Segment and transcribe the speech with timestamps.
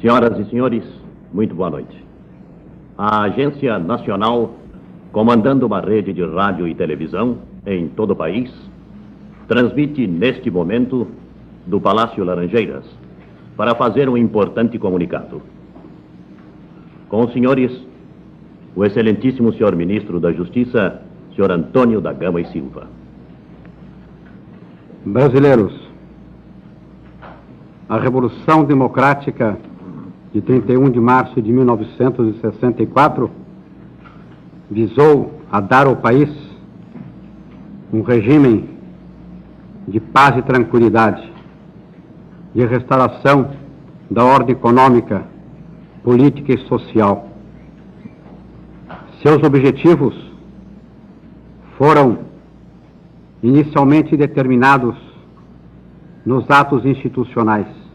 [0.00, 0.84] Senhoras e senhores,
[1.32, 2.04] muito boa noite.
[2.96, 4.54] A Agência Nacional,
[5.10, 8.48] comandando uma rede de rádio e televisão em todo o país,
[9.48, 11.08] transmite neste momento
[11.66, 12.84] do Palácio Laranjeiras
[13.56, 15.42] para fazer um importante comunicado.
[17.08, 17.84] Com os senhores,
[18.76, 21.02] o excelentíssimo senhor ministro da Justiça,
[21.34, 22.86] senhor Antônio da Gama e Silva.
[25.04, 25.88] Brasileiros,
[27.88, 29.58] a Revolução Democrática
[30.32, 33.30] de 31 de março de 1964
[34.70, 36.28] visou a dar ao país
[37.92, 38.68] um regime
[39.86, 41.32] de paz e tranquilidade,
[42.54, 43.50] de restauração
[44.10, 45.24] da ordem econômica,
[46.02, 47.28] política e social.
[49.22, 50.14] Seus objetivos
[51.78, 52.18] foram
[53.42, 54.94] inicialmente determinados
[56.26, 57.87] nos atos institucionais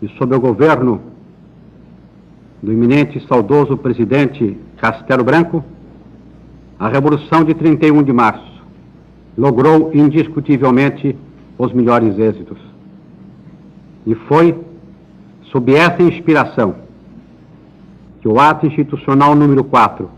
[0.00, 1.00] e sob o governo
[2.62, 5.64] do eminente e saudoso presidente Castelo Branco,
[6.78, 8.62] a Revolução de 31 de março
[9.36, 11.16] logrou indiscutivelmente
[11.58, 12.58] os melhores êxitos.
[14.06, 14.58] E foi
[15.50, 16.74] sob essa inspiração
[18.20, 20.10] que o ato institucional número 4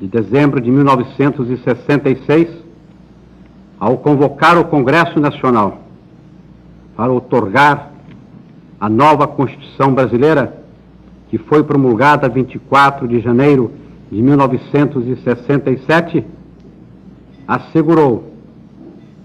[0.00, 2.48] de dezembro de 1966,
[3.80, 5.87] ao convocar o Congresso Nacional
[6.98, 7.92] para otorgar
[8.80, 10.64] a nova Constituição brasileira,
[11.30, 13.70] que foi promulgada 24 de janeiro
[14.10, 16.26] de 1967,
[17.46, 18.32] assegurou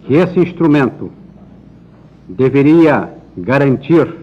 [0.05, 1.11] que esse instrumento
[2.29, 4.17] deveria garantir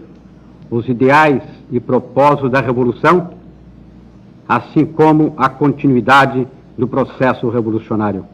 [0.69, 3.31] os ideais e propósitos da Revolução,
[4.47, 8.25] assim como a continuidade do processo revolucionário.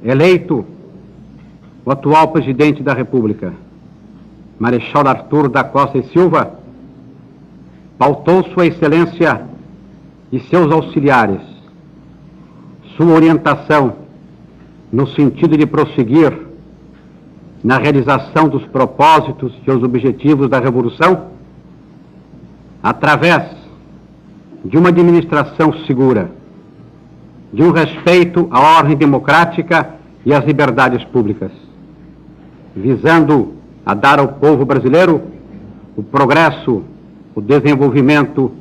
[0.00, 0.64] Eleito
[1.84, 3.52] o atual presidente da República,
[4.58, 6.58] Marechal Arthur da Costa e Silva,
[7.98, 9.42] pautou Sua Excelência
[10.32, 11.40] e seus auxiliares
[12.96, 13.94] sua orientação
[14.92, 16.36] no sentido de prosseguir
[17.62, 21.28] na realização dos propósitos e os objetivos da Revolução
[22.82, 23.56] através
[24.64, 26.30] de uma administração segura,
[27.52, 31.69] de um respeito à ordem democrática e às liberdades públicas
[32.74, 33.54] visando
[33.84, 35.22] a dar ao povo brasileiro
[35.96, 36.82] o progresso,
[37.34, 38.52] o desenvolvimento,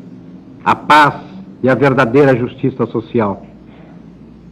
[0.63, 1.15] a paz
[1.61, 3.45] e a verdadeira justiça social.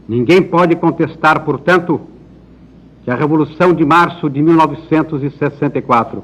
[0.08, 2.00] Ninguém pode contestar, portanto,
[3.04, 6.24] que a Revolução de Março de 1964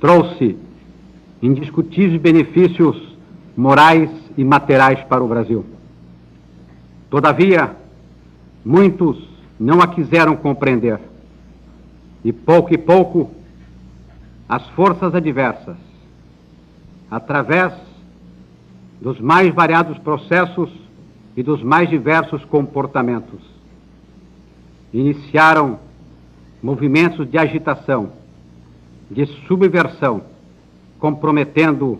[0.00, 0.56] trouxe
[1.42, 3.16] indiscutíveis benefícios
[3.56, 5.64] morais e materiais para o Brasil.
[7.10, 7.76] Todavia,
[8.64, 11.00] muitos não a quiseram compreender
[12.28, 13.30] e pouco e pouco,
[14.46, 15.78] as forças adversas,
[17.10, 17.72] através
[19.00, 20.70] dos mais variados processos
[21.34, 23.40] e dos mais diversos comportamentos,
[24.92, 25.78] iniciaram
[26.62, 28.12] movimentos de agitação,
[29.10, 30.20] de subversão,
[31.00, 31.98] comprometendo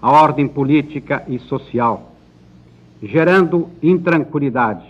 [0.00, 2.10] a ordem política e social,
[3.00, 4.88] gerando intranquilidade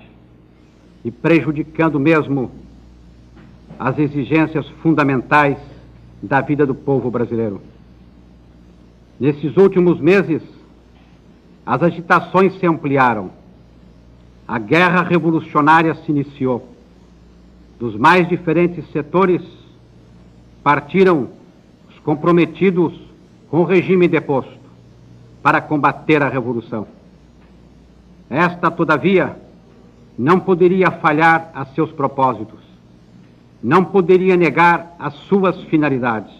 [1.04, 2.50] e prejudicando mesmo
[3.78, 5.58] as exigências fundamentais
[6.22, 7.60] da vida do povo brasileiro.
[9.18, 10.42] Nesses últimos meses,
[11.64, 13.30] as agitações se ampliaram.
[14.46, 16.68] A guerra revolucionária se iniciou.
[17.78, 19.42] Dos mais diferentes setores
[20.62, 21.28] partiram
[21.88, 23.00] os comprometidos
[23.50, 24.62] com o regime deposto
[25.42, 26.86] para combater a revolução.
[28.30, 29.36] Esta, todavia,
[30.16, 32.71] não poderia falhar a seus propósitos
[33.62, 36.32] não poderia negar as suas finalidades,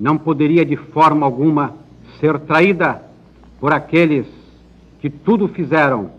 [0.00, 1.74] não poderia de forma alguma
[2.18, 3.02] ser traída
[3.60, 4.26] por aqueles
[5.00, 6.10] que tudo fizeram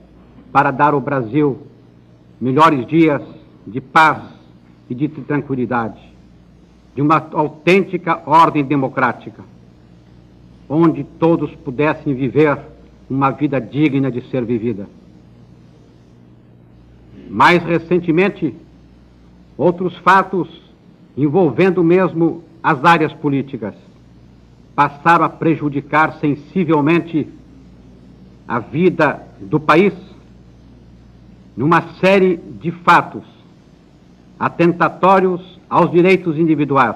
[0.51, 1.59] para dar ao Brasil
[2.39, 3.21] melhores dias
[3.65, 4.23] de paz
[4.89, 5.99] e de tranquilidade,
[6.95, 9.43] de uma autêntica ordem democrática,
[10.67, 12.59] onde todos pudessem viver
[13.09, 14.87] uma vida digna de ser vivida.
[17.29, 18.55] Mais recentemente,
[19.59, 20.47] Outros fatos
[21.17, 23.75] envolvendo mesmo as áreas políticas
[24.73, 27.27] passaram a prejudicar sensivelmente
[28.47, 29.93] a vida do país
[31.57, 33.25] numa série de fatos
[34.39, 36.95] atentatórios aos direitos individuais,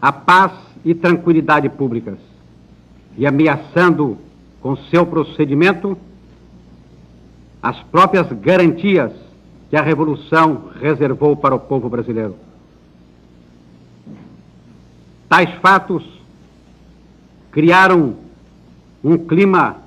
[0.00, 0.50] à paz
[0.82, 2.18] e tranquilidade públicas
[3.18, 4.16] e ameaçando
[4.62, 5.94] com seu procedimento
[7.62, 9.23] as próprias garantias
[9.74, 12.36] que a Revolução reservou para o povo brasileiro.
[15.28, 16.04] Tais fatos
[17.50, 18.14] criaram
[19.02, 19.78] um clima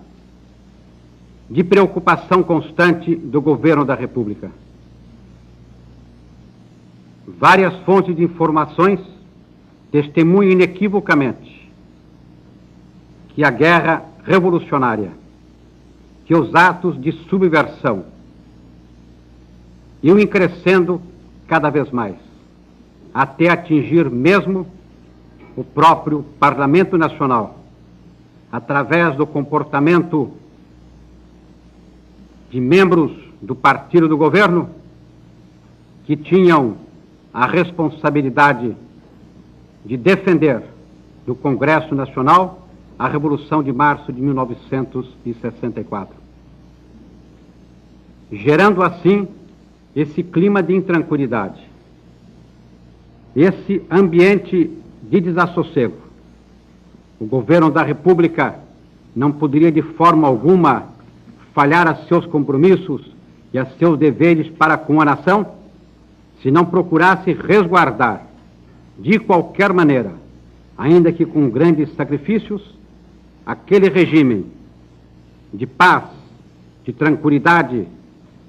[1.49, 4.51] de preocupação constante do governo da República.
[7.25, 8.99] Várias fontes de informações
[9.89, 11.71] testemunham inequivocamente
[13.29, 15.13] que a guerra revolucionária,
[16.25, 18.16] que os atos de subversão
[20.01, 21.01] iam crescendo
[21.47, 22.15] cada vez mais,
[23.13, 24.67] até atingir mesmo
[25.55, 27.59] o próprio Parlamento Nacional,
[28.51, 30.31] através do comportamento
[32.49, 33.11] de membros
[33.41, 34.69] do partido do governo
[36.05, 36.77] que tinham
[37.33, 38.75] a responsabilidade
[39.85, 40.63] de defender
[41.25, 42.67] no Congresso Nacional
[42.97, 46.15] a Revolução de Março de 1964,
[48.31, 49.27] gerando assim
[49.95, 51.61] esse clima de intranquilidade,
[53.35, 54.71] esse ambiente
[55.03, 55.97] de desassossego.
[57.19, 58.59] O governo da República
[59.15, 60.89] não poderia de forma alguma
[61.53, 63.01] falhar a seus compromissos
[63.51, 65.53] e a seus deveres para com a nação,
[66.41, 68.27] se não procurasse resguardar,
[68.99, 70.13] de qualquer maneira,
[70.77, 72.61] ainda que com grandes sacrifícios,
[73.45, 74.45] aquele regime
[75.53, 76.03] de paz,
[76.83, 77.87] de tranquilidade,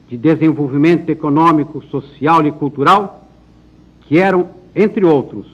[0.09, 3.29] de desenvolvimento econômico, social e cultural,
[4.03, 5.47] que eram, entre outros,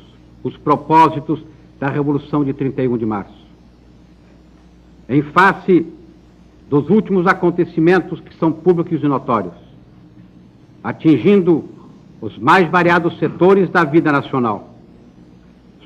[0.43, 1.43] os propósitos
[1.81, 3.45] da Revolução de 31 de março.
[5.09, 5.87] Em face
[6.71, 9.55] dos últimos acontecimentos que são públicos e notórios,
[10.83, 11.65] atingindo
[12.21, 14.71] os mais variados setores da vida nacional.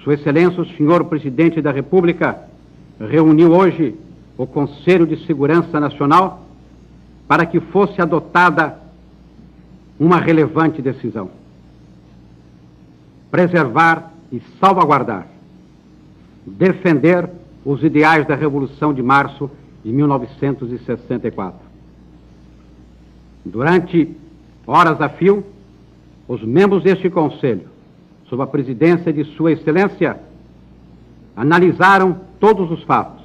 [0.05, 2.39] Sua Excelência, o senhor Presidente da República,
[3.01, 3.95] reuniu hoje
[4.37, 6.48] o Conselho de Segurança Nacional
[7.29, 8.79] para que fosse adotada
[10.01, 11.31] uma relevante decisão:
[13.31, 15.27] preservar e salvaguardar,
[16.47, 17.29] defender
[17.65, 19.51] os ideais da Revolução de Março
[19.85, 21.69] de 1964.
[23.45, 24.17] Durante
[24.67, 25.45] horas a fio,
[26.27, 27.69] os membros deste Conselho,
[28.29, 30.19] sob a presidência de Sua Excelência,
[31.37, 33.25] analisaram todos os fatos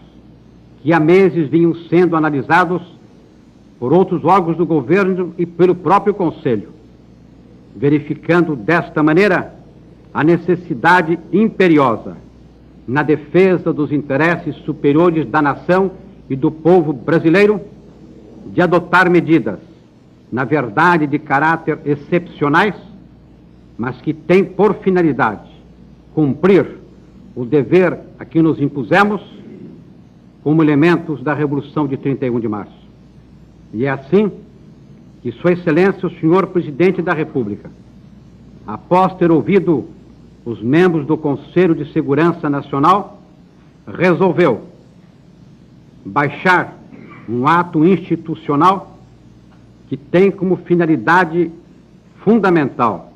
[0.81, 2.81] que há meses vinham sendo analisados
[3.83, 6.69] por outros órgãos do governo e pelo próprio Conselho,
[7.75, 9.55] verificando desta maneira
[10.13, 12.15] a necessidade imperiosa
[12.87, 15.91] na defesa dos interesses superiores da nação
[16.29, 17.59] e do povo brasileiro
[18.45, 19.59] de adotar medidas,
[20.31, 22.75] na verdade de caráter excepcionais,
[23.77, 25.51] mas que têm por finalidade
[26.15, 26.77] cumprir
[27.35, 29.21] o dever a que nos impusemos
[30.41, 32.82] como elementos da Revolução de 31 de março.
[33.73, 34.31] E é assim
[35.21, 37.71] que Sua Excelência, o senhor Presidente da República,
[38.67, 39.89] após ter ouvido
[40.45, 43.21] os membros do Conselho de Segurança Nacional,
[43.87, 44.67] resolveu
[46.05, 46.77] baixar
[47.27, 48.97] um ato institucional
[49.87, 51.49] que tem como finalidade
[52.23, 53.13] fundamental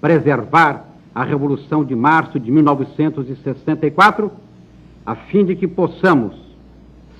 [0.00, 0.84] preservar
[1.14, 4.30] a Revolução de Março de 1964,
[5.04, 6.36] a fim de que possamos,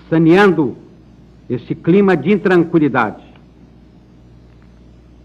[0.08, 0.76] saneando
[1.48, 3.24] esse clima de intranquilidade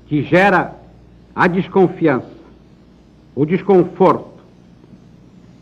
[0.08, 0.76] que gera
[1.36, 2.28] a desconfiança,
[3.36, 4.32] o desconforto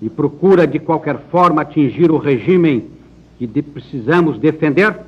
[0.02, 2.90] e procura de qualquer forma atingir o regime
[3.38, 5.00] que de, precisamos defender,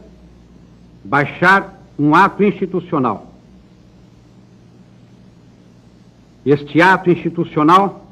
[1.03, 3.27] baixar um ato institucional.
[6.45, 8.05] Este ato institucional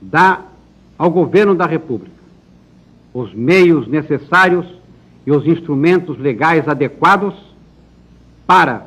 [0.00, 0.42] dá
[0.98, 2.16] ao governo da República
[3.16, 4.66] os meios necessários
[5.26, 7.34] e os instrumentos legais adequados
[8.46, 8.86] para,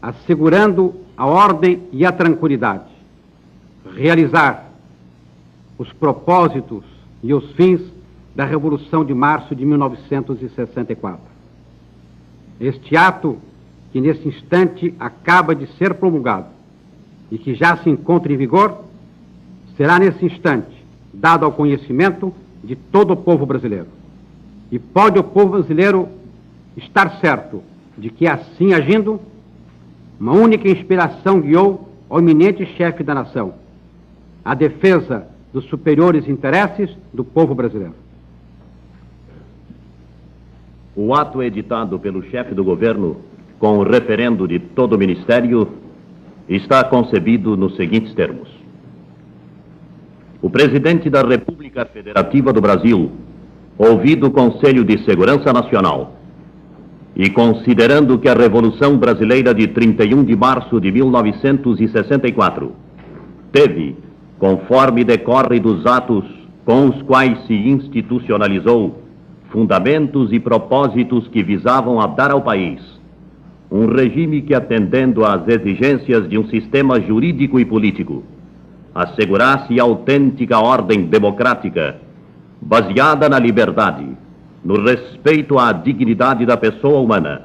[0.00, 2.84] assegurando a ordem e a tranquilidade,
[3.96, 4.70] realizar
[5.76, 6.84] os propósitos
[7.22, 7.80] e os fins
[8.34, 11.20] da Revolução de Março de 1964.
[12.60, 13.38] Este ato,
[13.92, 16.46] que nesse instante acaba de ser promulgado
[17.30, 18.84] e que já se encontra em vigor,
[19.76, 24.03] será nesse instante dado ao conhecimento de todo o povo brasileiro.
[24.70, 26.08] E pode o povo brasileiro
[26.76, 27.62] estar certo
[27.96, 29.20] de que, assim agindo,
[30.18, 33.54] uma única inspiração guiou ao eminente chefe da nação,
[34.44, 37.94] a defesa dos superiores interesses do povo brasileiro.
[40.96, 43.16] O ato editado pelo chefe do governo,
[43.58, 45.68] com o referendo de todo o ministério,
[46.48, 48.48] está concebido nos seguintes termos.
[50.40, 53.10] O presidente da República Federativa do Brasil,
[53.76, 56.14] ouvido o Conselho de Segurança Nacional,
[57.16, 62.72] e considerando que a Revolução Brasileira de 31 de março de 1964
[63.52, 63.96] teve,
[64.38, 66.24] conforme decorre dos atos
[66.64, 69.02] com os quais se institucionalizou
[69.50, 72.94] fundamentos e propósitos que visavam a dar ao país
[73.70, 78.22] um regime que, atendendo às exigências de um sistema jurídico e político,
[78.94, 81.96] assegurasse autêntica ordem democrática,
[82.66, 84.06] baseada na liberdade,
[84.64, 87.42] no respeito à dignidade da pessoa humana,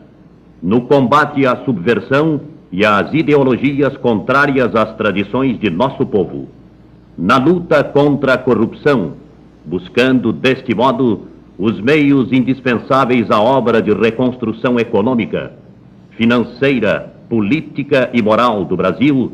[0.63, 2.39] no combate à subversão
[2.71, 6.47] e às ideologias contrárias às tradições de nosso povo,
[7.17, 9.13] na luta contra a corrupção,
[9.65, 15.51] buscando, deste modo, os meios indispensáveis à obra de reconstrução econômica,
[16.11, 19.33] financeira, política e moral do Brasil,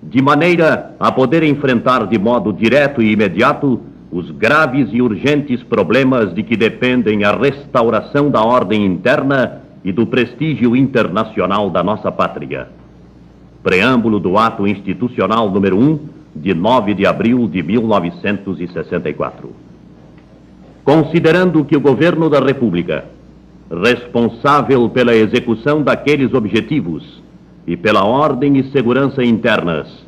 [0.00, 6.34] de maneira a poder enfrentar de modo direto e imediato os graves e urgentes problemas
[6.34, 12.68] de que dependem a restauração da ordem interna e do prestígio internacional da nossa pátria.
[13.62, 15.98] Preâmbulo do Ato Institucional número 1,
[16.36, 19.50] de 9 de abril de 1964.
[20.84, 23.06] Considerando que o governo da República,
[23.70, 27.22] responsável pela execução daqueles objetivos
[27.66, 30.05] e pela ordem e segurança internas,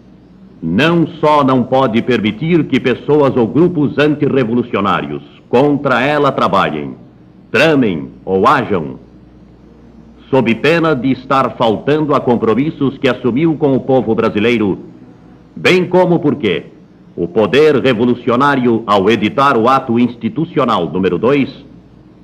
[0.63, 6.95] não só não pode permitir que pessoas ou grupos antirrevolucionários contra ela trabalhem,
[7.51, 8.99] tramem ou ajam
[10.31, 14.79] sob pena de estar faltando a compromissos que assumiu com o povo brasileiro,
[15.57, 16.67] bem como porque
[17.17, 21.65] o poder revolucionário, ao editar o ato institucional número 2,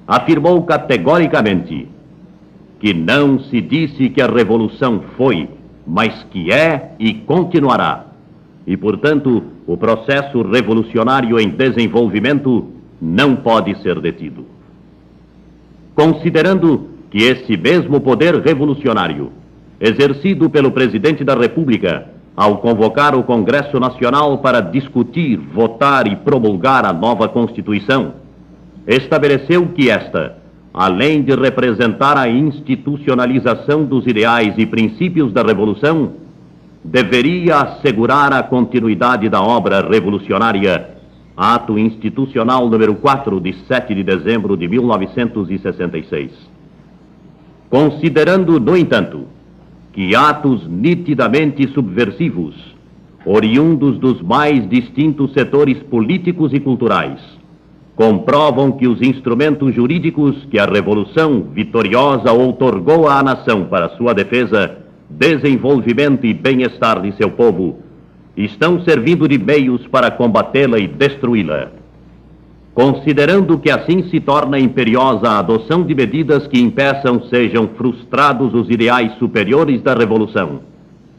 [0.07, 1.89] afirmou categoricamente
[2.79, 5.49] que não se disse que a revolução foi,
[5.87, 8.14] mas que é e continuará.
[8.67, 12.67] E, portanto, o processo revolucionário em desenvolvimento
[13.01, 14.47] não pode ser detido.
[15.95, 19.31] Considerando que esse mesmo poder revolucionário,
[19.81, 26.85] exercido pelo presidente da República, ao convocar o Congresso Nacional para discutir, votar e promulgar
[26.85, 28.15] a nova Constituição,
[28.87, 30.39] estabeleceu que esta,
[30.73, 36.24] além de representar a institucionalização dos ideais e princípios da Revolução,
[36.85, 40.91] deveria assegurar a continuidade da obra revolucionária.
[41.37, 46.31] Ato Institucional número 4, de 7 de dezembro de 1966.
[47.71, 49.27] Considerando, no entanto,
[49.93, 52.55] que atos nitidamente subversivos,
[53.27, 57.21] oriundos dos mais distintos setores políticos e culturais,
[57.97, 64.84] comprovam que os instrumentos jurídicos que a Revolução vitoriosa outorgou à nação para sua defesa,
[65.09, 67.79] desenvolvimento e bem-estar de seu povo
[68.37, 71.71] estão servindo de meios para combatê-la e destruí-la.
[72.75, 78.69] Considerando que assim se torna imperiosa a adoção de medidas que impeçam sejam frustrados os
[78.69, 80.61] ideais superiores da revolução,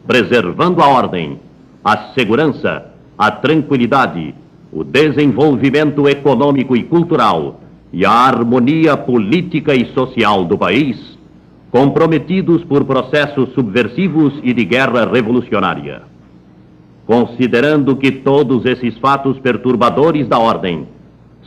[0.05, 1.39] preservando a ordem,
[1.81, 4.35] a segurança, a tranquilidade,
[4.73, 7.61] o desenvolvimento econômico e cultural
[7.93, 11.14] e a harmonia política e social do país,
[11.71, 16.03] comprometidos por processos subversivos e de guerra revolucionária.
[17.05, 20.87] Considerando que todos esses fatos perturbadores da ordem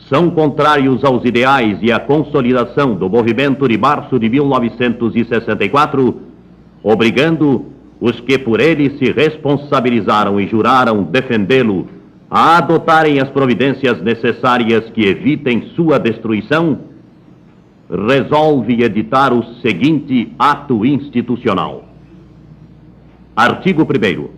[0.09, 6.15] são contrários aos ideais e à consolidação do movimento de março de 1964,
[6.83, 7.67] obrigando
[8.01, 11.89] os que por ele se responsabilizaram e juraram defendê-lo
[12.31, 16.79] a adotarem as providências necessárias que evitem sua destruição,
[17.91, 21.85] resolve editar o seguinte ato institucional.
[23.35, 24.29] Artigo 1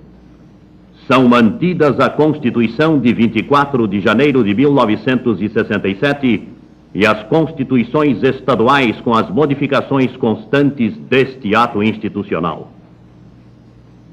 [1.10, 6.48] são mantidas a Constituição de 24 de janeiro de 1967
[6.94, 12.70] e as constituições estaduais com as modificações constantes deste ato institucional.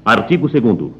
[0.04, 0.92] Artigo 2.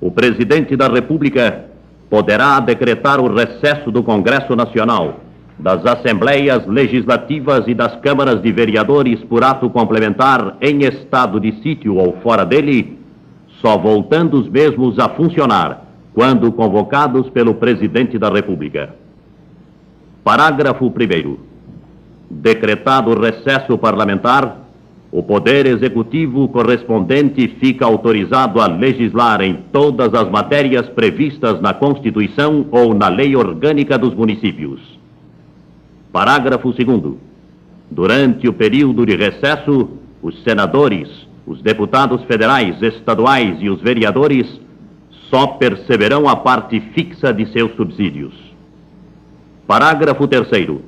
[0.00, 1.66] O presidente da República
[2.08, 5.20] poderá decretar o recesso do Congresso Nacional,
[5.58, 11.96] das Assembleias Legislativas e das Câmaras de Vereadores por ato complementar em estado de sítio
[11.96, 12.98] ou fora dele
[13.60, 18.94] só voltando os mesmos a funcionar quando convocados pelo Presidente da República.
[20.22, 21.36] Parágrafo 1.
[22.28, 24.58] Decretado recesso parlamentar,
[25.12, 32.66] o Poder Executivo correspondente fica autorizado a legislar em todas as matérias previstas na Constituição
[32.70, 34.95] ou na Lei Orgânica dos Municípios.
[36.16, 37.14] Parágrafo 2.
[37.90, 39.90] Durante o período de recesso,
[40.22, 41.10] os senadores,
[41.46, 44.46] os deputados federais, estaduais e os vereadores
[45.28, 48.32] só perceberão a parte fixa de seus subsídios.
[49.66, 50.78] Parágrafo 3.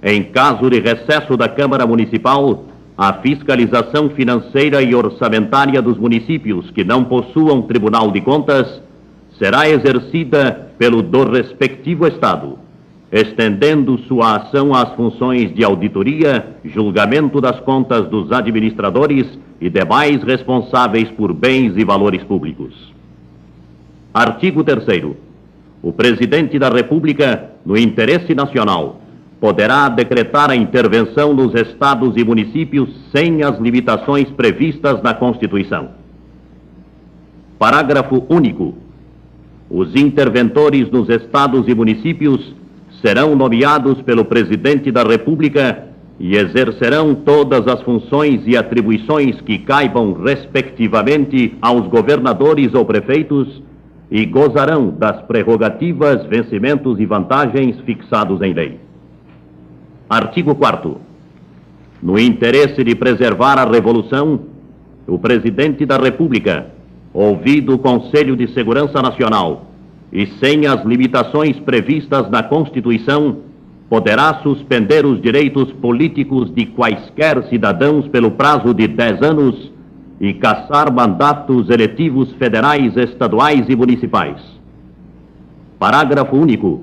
[0.00, 2.64] Em caso de recesso da Câmara Municipal,
[2.96, 8.80] a fiscalização financeira e orçamentária dos municípios que não possuam Tribunal de Contas
[9.36, 12.62] será exercida pelo do respectivo Estado,
[13.14, 21.08] estendendo sua ação às funções de auditoria, julgamento das contas dos administradores e demais responsáveis
[21.12, 22.92] por bens e valores públicos.
[24.12, 25.14] Artigo 3.
[25.80, 29.00] O Presidente da República, no interesse nacional,
[29.40, 35.90] poderá decretar a intervenção nos estados e municípios sem as limitações previstas na Constituição.
[37.60, 38.74] Parágrafo único.
[39.70, 42.54] Os interventores nos estados e municípios
[43.04, 50.14] serão nomeados pelo Presidente da República e exercerão todas as funções e atribuições que caibam,
[50.14, 53.62] respectivamente, aos governadores ou prefeitos
[54.10, 58.80] e gozarão das prerrogativas, vencimentos e vantagens fixados em lei.
[60.08, 60.96] Artigo 4.
[62.02, 64.40] No interesse de preservar a Revolução,
[65.06, 66.68] o Presidente da República,
[67.12, 69.73] ouvido o Conselho de Segurança Nacional,
[70.14, 73.38] e sem as limitações previstas na Constituição,
[73.90, 79.72] poderá suspender os direitos políticos de quaisquer cidadãos pelo prazo de 10 anos
[80.20, 84.40] e caçar mandatos eletivos federais, estaduais e municipais.
[85.78, 86.82] Parágrafo único.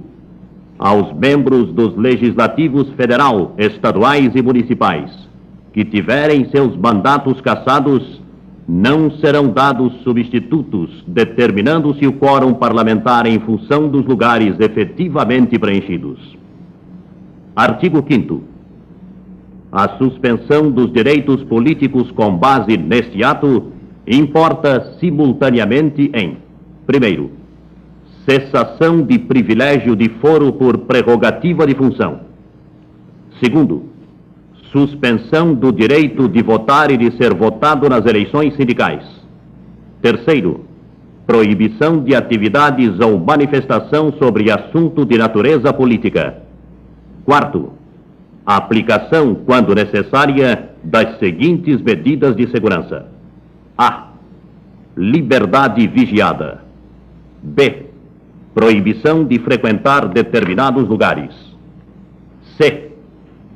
[0.78, 5.32] Aos membros dos legislativos federal, estaduais e municipais
[5.74, 8.21] que tiverem seus mandatos cassados
[8.68, 16.38] não serão dados substitutos, determinando-se o quórum parlamentar em função dos lugares efetivamente preenchidos.
[17.56, 18.44] Artigo 5.
[19.72, 23.72] A suspensão dos direitos políticos com base neste ato
[24.08, 26.38] importa simultaneamente em:
[26.86, 27.32] primeiro,
[28.28, 32.22] cessação de privilégio de foro por prerrogativa de função.
[33.44, 33.91] Segundo,
[34.72, 39.04] suspensão do direito de votar e de ser votado nas eleições sindicais.
[40.02, 40.66] Terceiro,
[41.28, 46.42] proibição de atividades ou manifestação sobre assunto de natureza política.
[47.26, 47.74] Quarto,
[48.46, 53.08] aplicação, quando necessária, das seguintes medidas de segurança:
[53.78, 54.08] A.
[54.98, 56.64] Liberdade vigiada.
[57.42, 57.86] B.
[58.54, 61.34] Proibição de frequentar determinados lugares.
[62.58, 62.91] C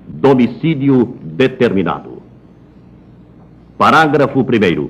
[0.08, 2.22] domicílio determinado.
[3.78, 4.90] Parágrafo 1.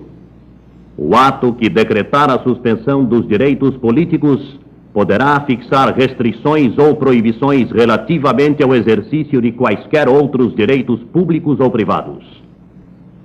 [0.97, 4.59] O ato que decretar a suspensão dos direitos políticos
[4.93, 12.23] poderá fixar restrições ou proibições relativamente ao exercício de quaisquer outros direitos públicos ou privados.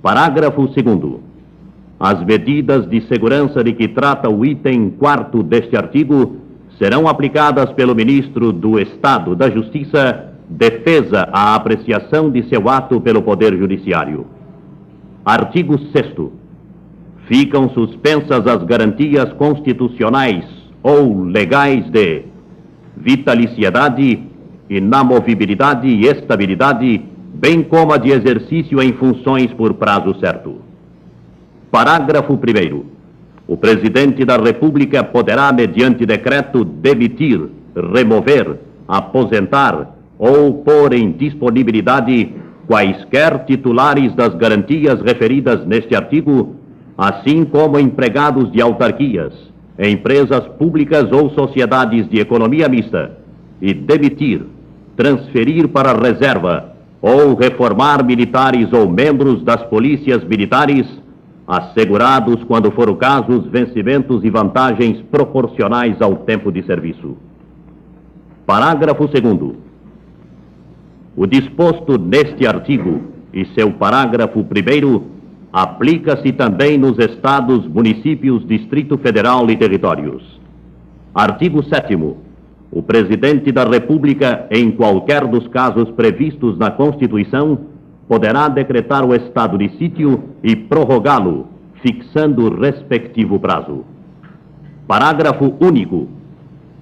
[0.01, 1.19] Parágrafo 2.
[1.99, 6.37] As medidas de segurança de que trata o item 4 deste artigo
[6.77, 13.21] serão aplicadas pelo ministro do Estado da Justiça defesa à apreciação de seu ato pelo
[13.21, 14.25] Poder Judiciário.
[15.23, 16.29] Artigo 6.
[17.27, 20.43] Ficam suspensas as garantias constitucionais
[20.83, 22.25] ou legais de
[22.97, 24.21] vitaliciedade,
[24.69, 27.01] inamovibilidade e estabilidade,
[27.33, 30.57] bem como a de exercício em funções por prazo certo.
[31.71, 32.83] Parágrafo 1.
[33.47, 37.47] O Presidente da República poderá, mediante decreto, demitir,
[37.93, 42.31] remover, aposentar, ou pôr em disponibilidade
[42.67, 46.57] quaisquer titulares das garantias referidas neste artigo,
[46.95, 49.33] assim como empregados de autarquias,
[49.79, 53.17] empresas públicas ou sociedades de economia mista,
[53.59, 54.45] e demitir,
[54.95, 60.85] transferir para reserva ou reformar militares ou membros das polícias militares,
[61.47, 67.17] assegurados, quando for o caso, os vencimentos e vantagens proporcionais ao tempo de serviço.
[68.45, 69.70] Parágrafo 2
[71.15, 73.01] o disposto neste artigo
[73.33, 75.07] e seu parágrafo primeiro
[75.51, 80.39] aplica-se também nos estados, municípios, Distrito Federal e territórios.
[81.13, 81.95] Artigo 7
[82.71, 87.59] o Presidente da República, em qualquer dos casos previstos na Constituição,
[88.07, 91.47] poderá decretar o estado de sítio e prorrogá-lo,
[91.81, 93.83] fixando o respectivo prazo.
[94.87, 96.07] Parágrafo único.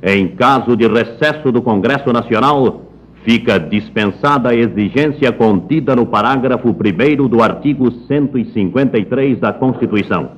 [0.02, 2.89] Em caso de recesso do Congresso Nacional,
[3.24, 10.32] fica dispensada a exigência contida no parágrafo 1 do artigo 153 da Constituição.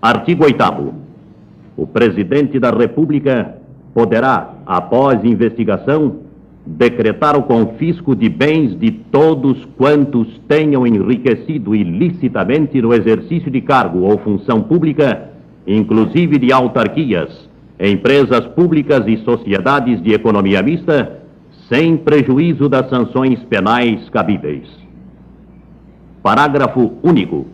[0.00, 0.94] Artigo 8.
[1.76, 3.56] O Presidente da República
[3.94, 6.16] poderá, após investigação,
[6.66, 14.00] decretar o confisco de bens de todos quantos tenham enriquecido ilicitamente no exercício de cargo
[14.00, 15.30] ou função pública,
[15.66, 17.48] inclusive de autarquias,
[17.80, 21.18] empresas públicas e sociedades de economia mista
[21.68, 24.68] sem prejuízo das sanções penais cabíveis.
[26.22, 27.46] Parágrafo único.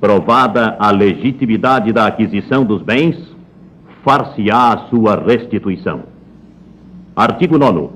[0.00, 3.16] Provada a legitimidade da aquisição dos bens,
[4.02, 6.02] far-se-á a sua restituição.
[7.16, 7.88] Artigo 9.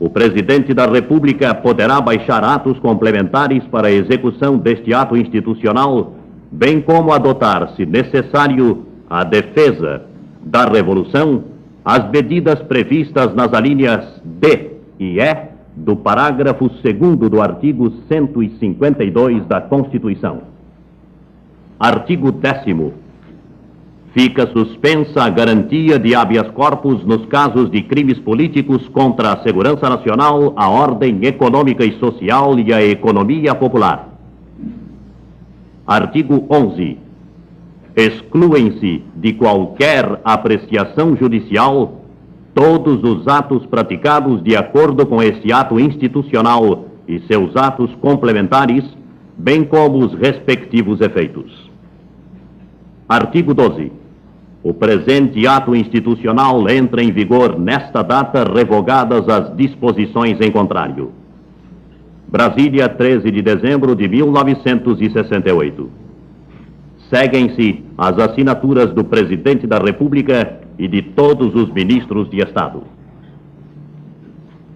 [0.00, 6.14] O Presidente da República poderá baixar atos complementares para a execução deste ato institucional,
[6.50, 10.06] bem como adotar, se necessário, a defesa
[10.42, 11.44] da Revolução,
[11.84, 19.60] as medidas previstas nas alíneas D e E do parágrafo 2 do artigo 152 da
[19.60, 20.42] Constituição.
[21.78, 22.92] Artigo 10.
[24.12, 29.88] Fica suspensa a garantia de habeas corpus nos casos de crimes políticos contra a segurança
[29.88, 34.08] nacional, a ordem econômica e social e a economia popular.
[35.86, 36.98] Artigo 11.
[38.00, 42.00] Excluem-se de qualquer apreciação judicial
[42.54, 48.84] todos os atos praticados de acordo com este ato institucional e seus atos complementares,
[49.36, 51.70] bem como os respectivos efeitos.
[53.06, 53.92] Artigo 12.
[54.62, 61.12] O presente ato institucional entra em vigor nesta data, revogadas as disposições em contrário.
[62.26, 66.09] Brasília, 13 de dezembro de 1968.
[67.12, 72.84] Seguem-se as assinaturas do Presidente da República e de todos os ministros de Estado.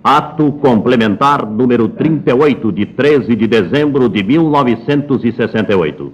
[0.03, 6.13] Ato complementar número 38 de 13 de dezembro de 1968.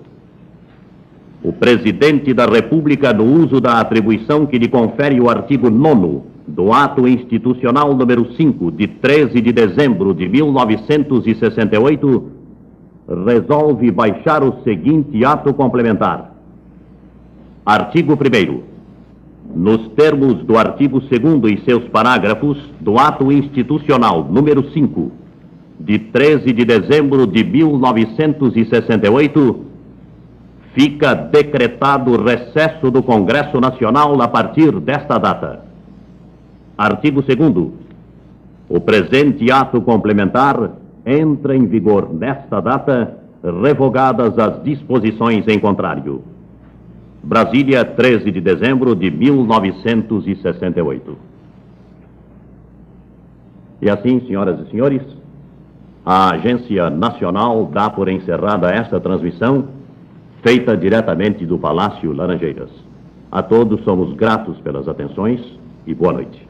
[1.43, 6.73] O Presidente da República, no uso da atribuição que lhe confere o artigo 9 do
[6.73, 12.40] Ato Institucional número 5 de 13 de dezembro de 1968,
[13.11, 16.33] resolve baixar o seguinte ato complementar.
[17.67, 18.71] Artigo 1
[19.55, 21.13] nos termos do artigo 2
[21.45, 25.11] e seus parágrafos do Ato Institucional número 5,
[25.81, 29.65] de 13 de dezembro de 1968,
[30.73, 35.65] fica decretado recesso do Congresso Nacional a partir desta data.
[36.79, 37.37] Artigo 2
[38.69, 46.23] O presente ato complementar entra em vigor nesta data, revogadas as disposições em contrário.
[47.23, 51.19] Brasília, 13 de dezembro de 1968.
[53.83, 55.03] E assim, senhoras e senhores,
[56.05, 59.69] a Agência Nacional dá por encerrada esta transmissão,
[60.43, 62.71] feita diretamente do Palácio Laranjeiras.
[63.31, 65.41] A todos somos gratos pelas atenções
[65.87, 66.50] e boa noite.